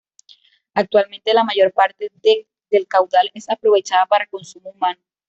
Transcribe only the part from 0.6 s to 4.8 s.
Actualmente, la mayor parte del caudal es aprovechada para consumo